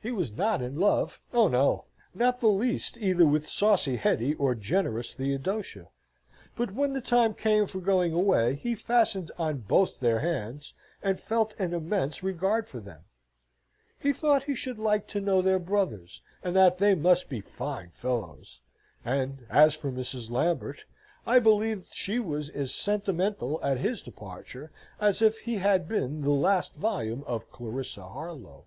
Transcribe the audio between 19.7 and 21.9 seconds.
for Mrs. Lambert, I believe